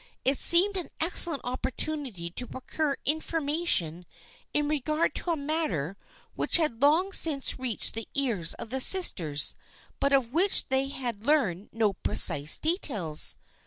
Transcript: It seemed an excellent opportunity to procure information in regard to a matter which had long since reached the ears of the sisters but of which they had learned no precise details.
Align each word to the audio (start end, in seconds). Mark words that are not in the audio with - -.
It 0.25 0.39
seemed 0.39 0.77
an 0.77 0.87
excellent 0.99 1.41
opportunity 1.43 2.31
to 2.31 2.47
procure 2.47 2.97
information 3.05 4.03
in 4.51 4.67
regard 4.67 5.13
to 5.13 5.29
a 5.29 5.35
matter 5.35 5.95
which 6.33 6.57
had 6.57 6.81
long 6.81 7.13
since 7.13 7.59
reached 7.59 7.93
the 7.93 8.07
ears 8.15 8.55
of 8.55 8.71
the 8.71 8.81
sisters 8.81 9.53
but 9.99 10.11
of 10.11 10.33
which 10.33 10.69
they 10.69 10.87
had 10.87 11.27
learned 11.27 11.69
no 11.71 11.93
precise 11.93 12.57
details. 12.57 13.37